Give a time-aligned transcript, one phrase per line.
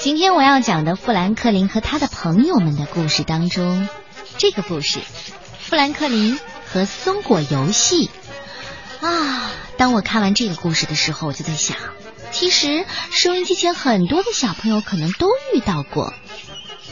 [0.00, 3.86] 今天我要讲的富兰克林和他的朋友们的故事当中，
[4.38, 5.00] 这个故事，
[5.58, 8.08] 富兰克林和松果游戏
[9.02, 9.52] 啊。
[9.76, 11.76] 当我看完这个故事的时候，我就在想，
[12.32, 16.14] 其实收音机前很多的小朋友可能都遇到过。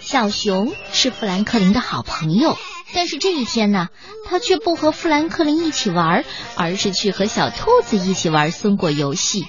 [0.00, 2.56] 小熊是富兰克林的好朋友，
[2.94, 3.88] 但是这一天呢，
[4.26, 6.24] 他却不和富兰克林一起玩，
[6.56, 9.46] 而是去和小兔子一起玩松果游戏。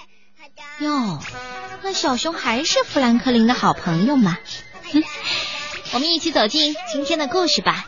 [0.79, 1.19] 哟，
[1.85, 4.39] 那小熊还是富兰克林的好朋友吗？
[5.93, 7.85] 我们一起走进今天的故事吧。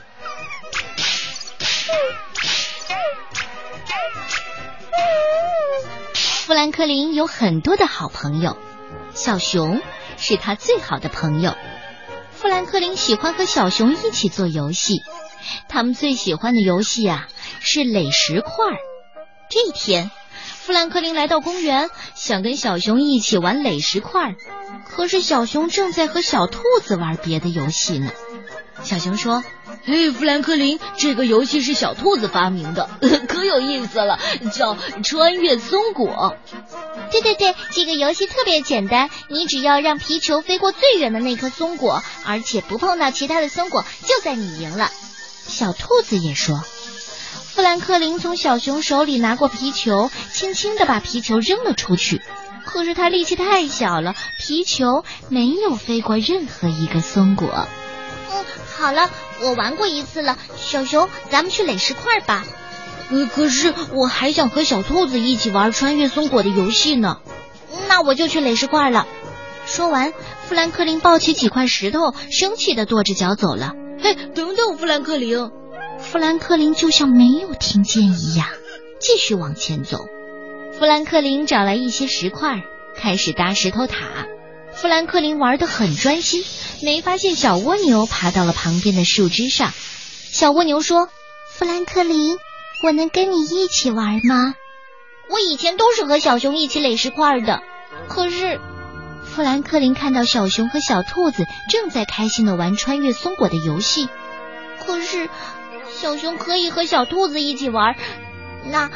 [6.13, 8.55] 富兰克林有很多的好朋友，
[9.15, 9.81] 小熊
[10.15, 11.55] 是他最好的朋友。
[12.29, 15.01] 富兰克林喜欢和小熊一起做游戏，
[15.67, 17.27] 他们最喜欢的游戏啊
[17.61, 18.51] 是垒石块。
[19.49, 20.11] 这一天，
[20.67, 24.35] 富兰克林来到公园，想跟小熊一起玩垒石块，
[24.85, 28.11] 可是小熊正在和小兔子玩别的游戏呢。
[28.83, 29.45] 小熊说
[29.87, 32.89] ：“嘿，富兰克林，这个游戏是小兔子发明的，
[33.29, 34.19] 可有意思了，
[34.51, 36.35] 叫穿越松果。”
[37.11, 44.89] 对对对，这个游戏特别简单，你只要让皮球飞过最远的那颗松果，而且不碰到其他的松果，就算你赢了。
[45.47, 46.61] 小兔子也说
[47.57, 52.21] ：“富兰克林从小熊手里拿过皮球，轻轻的把皮球扔了出去，
[52.63, 57.67] 可是他力气太小了，皮球没有飞过任何一个松果。”
[58.31, 58.45] 嗯，
[58.77, 59.09] 好了，
[59.41, 62.45] 我玩过一次了，小熊，咱们去垒石块吧。
[63.09, 67.17] 呃，可是我还想和小兔子一起玩穿越松果的游戏呢。
[67.89, 69.07] 那我就去垒石块了。
[69.65, 70.13] 说完，
[70.47, 73.71] 富兰克林抱起几块石头，生气的跺着脚走了。
[73.99, 75.49] 嘿，等等，富兰克林！
[75.99, 78.47] 富兰克林就像没有听见一样，
[78.99, 80.07] 继续往前走。
[80.77, 82.63] 富兰克林找来一些石块，
[82.95, 84.27] 开始搭石头塔。
[84.73, 86.43] 富兰克林玩的很专心，
[86.83, 89.71] 没发现小蜗牛爬到了旁边的树枝上。
[90.31, 91.09] 小蜗牛说
[91.51, 92.37] ：“富兰克林。”
[92.83, 94.53] 我能跟你一起玩吗？
[95.31, 97.63] 我以前都是和小熊一起垒石块的。
[98.07, 98.61] 可是，
[99.23, 104.07] 富兰克林看到小熊和小兔子正在开心的玩穿越松果的游戏。
[104.85, 105.27] 可是，
[105.93, 107.95] 小熊可以和小兔子一起玩，
[108.65, 108.89] 那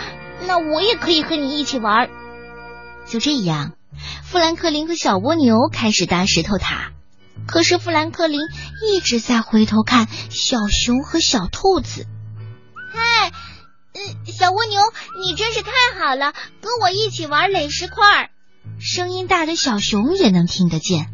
[0.47, 2.09] 那我也可以和你一起玩。
[3.07, 3.73] 就这样，
[4.23, 6.91] 富兰克林和小蜗牛开始搭石头塔。
[7.47, 8.39] 可是，富兰克林
[8.85, 12.05] 一直在回头看小熊和小兔子。
[12.93, 13.31] 嗨！
[13.93, 14.79] 嗯，小蜗牛，
[15.25, 18.29] 你真是太好了，跟我一起玩垒石块。
[18.79, 21.07] 声音大的小熊也能听得见，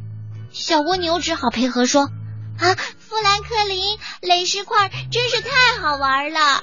[0.52, 2.10] 小蜗牛只好配合说
[2.60, 5.50] ：“啊，富兰克林，垒石块真是太
[5.82, 6.62] 好玩了。”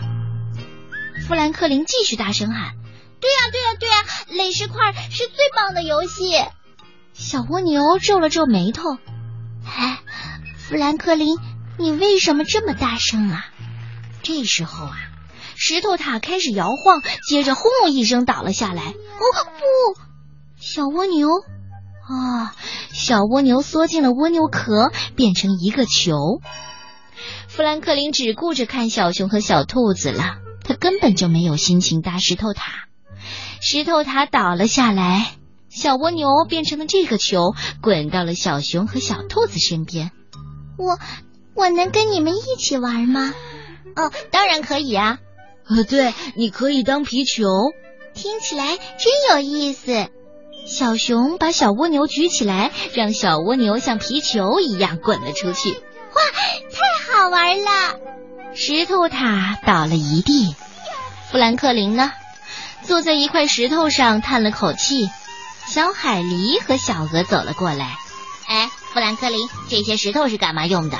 [1.26, 2.74] 富兰克林继续大声喊
[3.20, 3.94] ：“对呀，对呀，对呀，
[4.28, 6.34] 垒石块是最棒的游戏。”
[7.14, 8.96] 小蜗牛皱了皱眉头
[9.64, 10.00] ：“哎，
[10.58, 11.38] 富兰克林，
[11.78, 13.46] 你为什么这么大声啊？”
[14.22, 14.96] 这时候啊。
[15.56, 18.82] 石头塔开始摇晃，接着轰隆一声倒了下来。
[18.82, 20.00] 哦不，
[20.60, 21.28] 小蜗牛
[22.08, 22.54] 啊！
[22.92, 26.40] 小蜗牛缩进了蜗牛壳，变成一个球。
[27.48, 32.88] 富兰克林只顾着看小熊和小兔子了，他根本就没有心情搭石头塔。
[33.60, 35.36] 石头塔倒了下来，
[35.70, 40.10] 小蜗牛变成了这个球，滚到了小熊和小兔子身边。
[40.76, 40.98] 我
[41.54, 43.32] 我能跟你们一起玩吗？
[43.96, 45.18] 哦，当然可以啊。
[45.66, 47.46] 呃，对，你可以当皮球，
[48.12, 50.08] 听起来真有意思。
[50.66, 55.72] 小熊把小蜗牛举起来，让小蜗牛像皮球一样滚了出去。
[55.72, 56.22] 哇，
[56.72, 57.98] 太好玩了！
[58.54, 60.54] 石头塔倒了一地。
[61.30, 62.12] 富兰克林呢，
[62.82, 65.10] 坐在一块石头上叹了口气。
[65.66, 67.96] 小海狸和小鹅走了过来。
[68.46, 70.98] 哎，富兰克林，这些石头是干嘛用的？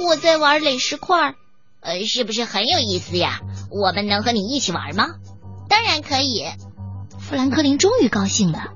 [0.00, 1.34] 我在玩垒石块，
[1.80, 3.40] 呃，是不是很有意思呀？
[3.70, 5.06] 我们能和你一起玩吗？
[5.68, 6.46] 当然可以。
[7.20, 8.72] 富兰克林终于高兴了。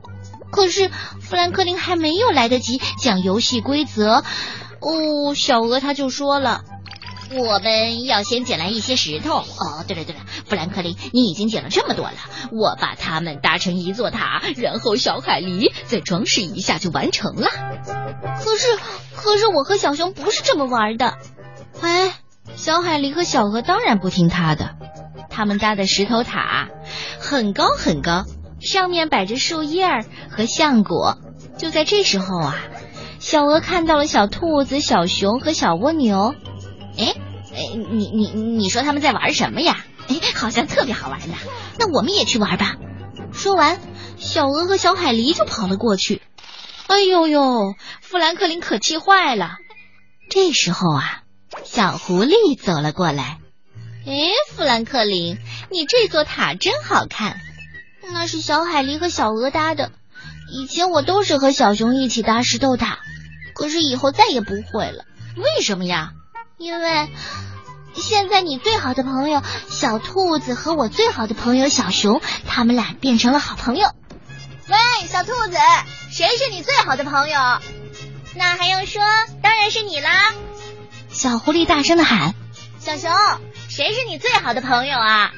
[0.51, 0.91] 可是
[1.21, 4.25] 富兰克林还没有来得及讲游戏规则，
[4.81, 6.63] 哦，小鹅他就说了
[7.37, 9.39] ：“我们要先捡来一些石头。
[9.39, 12.15] 哦，对了对了，富兰克林，你已经捡了这么多了，
[12.53, 17.49] 我把它们搭成一座塔，然后小海狸再装饰一下就完成了。
[18.43, 18.67] 可是，
[19.15, 21.15] 可是我和小熊不是这么玩的。
[21.83, 22.15] 哎，
[22.55, 24.77] 小海狸和小鹅当然不听他的。”
[25.29, 26.69] 他们搭的石头塔
[27.21, 28.25] 很高很高，
[28.59, 31.19] 上面摆着树叶儿和橡果。
[31.57, 32.57] 就在这时候啊，
[33.19, 36.35] 小鹅看到了小兔子、小熊和小蜗牛。
[36.99, 37.15] 哎
[37.55, 39.85] 哎，你你你说他们在玩什么呀？
[40.09, 41.35] 哎，好像特别好玩呢。
[41.79, 42.77] 那我们也去玩吧。
[43.33, 43.81] 说完，
[44.19, 46.21] 小鹅和小海狸就跑了过去。
[46.87, 49.57] 哎呦呦，富兰克林可气坏了。
[50.31, 51.23] 这时候啊，
[51.65, 53.39] 小狐狸走了过来。
[54.07, 55.39] 哎，富兰克林，
[55.71, 57.41] 你这座塔真好看。
[58.13, 59.91] 那是小海狸和小鹅搭的。
[60.51, 62.99] 以前我都是和小熊一起搭石头塔，
[63.55, 65.05] 可是以后再也不会了。
[65.37, 66.13] 为什么呀？
[66.59, 67.09] 因为
[67.95, 73.89] 现在你最好的朋友小兔子和我最好的朋友小熊，他们俩变成了好朋友。
[74.69, 75.57] 喂，小兔子，
[76.11, 77.39] 谁是你最好的朋友？
[78.35, 79.03] 那还用说？
[79.43, 80.35] 当然是你啦！
[81.09, 82.35] 小狐狸大声的喊
[82.79, 83.11] ：“小熊，
[83.69, 85.33] 谁是你最好的朋友啊？”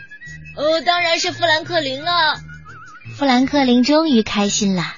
[0.57, 2.41] 哦，当然是富兰克林了。
[3.17, 4.95] 富兰克林终于开心了。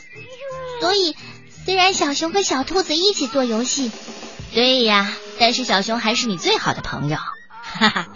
[0.81, 1.15] 所以，
[1.65, 3.93] 虽然小熊和小兔子一起做游戏，
[4.55, 7.17] 对呀，但是小熊还是你最好的朋友。
[7.63, 8.09] 哈哈，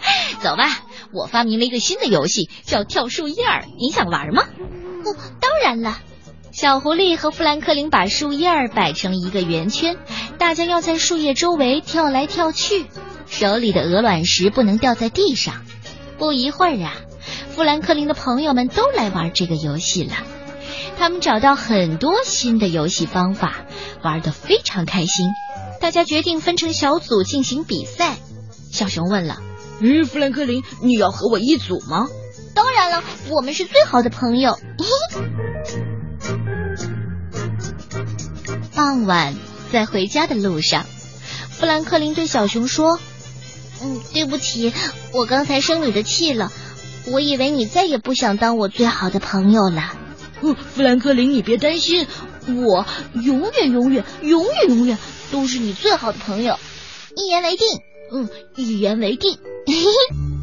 [0.43, 0.81] 走吧，
[1.13, 4.43] 我发明了一个新的游戏，叫跳树叶儿，你想玩吗？
[5.05, 5.99] 哦，当然了。
[6.51, 9.97] 小狐狸和富兰克林把树叶儿摆成一个圆圈，
[10.39, 12.87] 大家要在树叶周围跳来跳去，
[13.27, 15.65] 手里的鹅卵石不能掉在地上。
[16.17, 16.95] 不一会儿啊，
[17.51, 20.15] 富兰克林的朋友们都来玩这个游戏了。
[20.97, 23.65] 他们找到很多新的游戏方法，
[24.03, 25.31] 玩得非常开心。
[25.81, 28.17] 大家决定分成小组进行比赛。
[28.73, 29.39] 小熊问了
[29.81, 32.07] ：“嗯，富兰克林，你要和我一组吗
[32.55, 34.59] ？”“当然了，我们是最好的朋友。”
[38.75, 39.35] 傍晚，
[39.73, 40.85] 在回家的路上，
[41.51, 42.99] 富兰克林对小熊说
[43.83, 44.73] ：“嗯，对不起，
[45.13, 46.51] 我刚才生你的气了。
[47.07, 49.97] 我以为你再也不想当我最好的朋友了。”
[50.41, 52.07] 富兰克林，你别担心，
[52.47, 54.99] 我永远、永远、永远、永远
[55.31, 56.59] 都是你最好的朋友。
[57.17, 57.67] 一言为定，
[58.13, 59.39] 嗯，一言为定。
[59.67, 60.34] 嘿嘿。